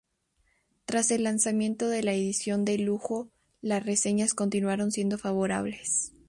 [0.85, 3.29] Tras el lanzamiento de la edición de lujo
[3.61, 6.11] las reseñas continuaron siendo favorables.